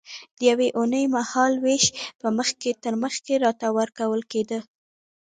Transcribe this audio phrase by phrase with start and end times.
[0.37, 1.85] د یوې اوونۍ مهال وېش
[2.19, 4.59] به مخکې تر مخکې راته ورکول کېده.